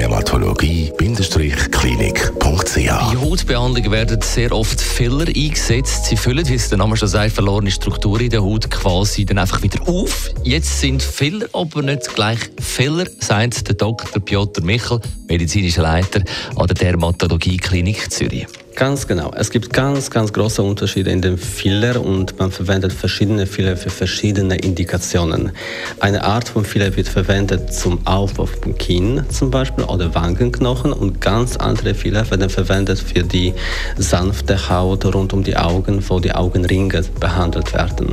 [0.00, 2.32] Dermatologie-klinik.ch
[2.74, 6.06] Bei Hautbehandlungen werden sehr oft Filler eingesetzt.
[6.06, 9.36] Sie füllen, wie es der Name schon sagt, verlorene Strukturen in der Haut quasi dann
[9.36, 10.30] einfach wieder auf.
[10.42, 14.22] Jetzt sind Filler aber nicht gleich Filler, sagt der Dr.
[14.22, 16.22] Piotr Michel, medizinischer Leiter
[16.56, 18.46] an der Dermatologie Klinik Zürich.
[18.76, 19.30] Ganz genau.
[19.36, 23.90] Es gibt ganz, ganz große Unterschiede in den Filler und man verwendet verschiedene Filler für
[23.90, 25.52] verschiedene Indikationen.
[25.98, 31.20] Eine Art von Filler wird verwendet zum Aufbau von Kinn zum Beispiel oder Wangenknochen und
[31.20, 33.52] ganz andere Filler werden verwendet für die
[33.98, 38.12] sanfte Haut rund um die Augen, wo die Augenringe behandelt werden.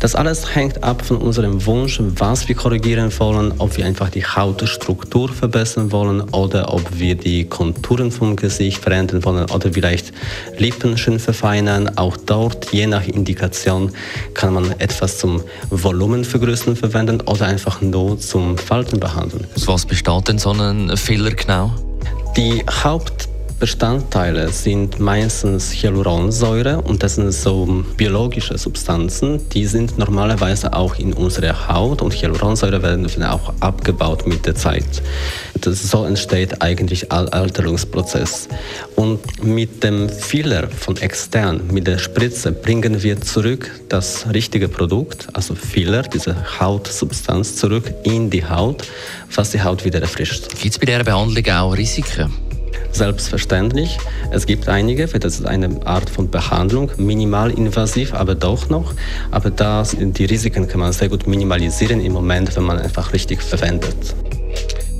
[0.00, 4.24] Das alles hängt ab von unserem Wunsch, was wir korrigieren wollen, ob wir einfach die
[4.24, 10.12] Hautstruktur verbessern wollen oder ob wir die Konturen vom Gesicht verändern wollen oder vielleicht vielleicht
[10.56, 11.98] Lippen schön verfeinern.
[11.98, 13.92] Auch dort, je nach Indikation,
[14.32, 19.46] kann man etwas zum Volumen vergrößern verwenden oder einfach nur zum Falten behandeln.
[19.54, 21.70] Aus was besteht denn so ein Filler genau?
[22.34, 23.28] Die Haupt
[23.64, 31.14] Bestandteile sind meistens Hyaluronsäure und das sind so biologische Substanzen, die sind normalerweise auch in
[31.14, 35.02] unserer Haut und Hyaluronsäure werden auch abgebaut mit der Zeit.
[35.62, 38.48] Das, so entsteht eigentlich ein Alterungsprozess.
[38.96, 45.28] Und mit dem Filler von extern, mit der Spritze, bringen wir zurück das richtige Produkt,
[45.32, 48.84] also Filler, diese Hautsubstanz, zurück in die Haut,
[49.34, 50.50] was die Haut wieder erfrischt.
[50.60, 52.43] Gibt es bei dieser Behandlung auch Risiken?
[52.94, 53.98] Selbstverständlich.
[54.30, 58.94] Es gibt einige, für das ist eine Art von Behandlung, minimalinvasiv, aber doch noch.
[59.32, 63.42] Aber da die Risiken kann man sehr gut minimalisieren im Moment, wenn man einfach richtig
[63.42, 63.96] verwendet.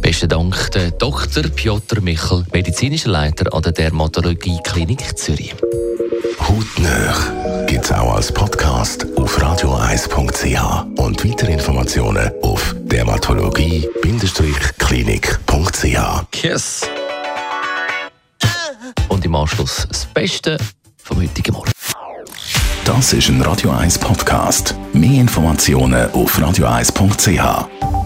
[0.00, 1.44] Besten Dank, der Dr.
[1.44, 5.54] Piotr Michel, medizinischer Leiter an der Dermatologie Klinik Zürich.
[6.40, 15.52] Hautnöch gibt es auch als Podcast auf radioeis.ch und weitere Informationen auf dermatologie-klinik.ch.
[15.52, 15.84] Und
[19.34, 20.56] im Anschluss das Beste
[21.02, 21.72] vom heutigen Morgen.
[22.84, 24.76] Das ist ein Radio 1 Podcast.
[24.92, 28.03] Mehr Informationen auf radioeis.ch.